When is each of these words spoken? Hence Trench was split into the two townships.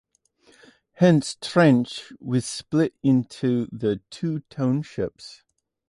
Hence 0.93 1.37
Trench 1.39 2.11
was 2.19 2.43
split 2.47 2.95
into 3.03 3.67
the 3.71 4.01
two 4.09 4.39
townships. 4.49 5.43